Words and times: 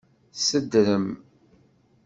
Sedrem. 0.45 1.07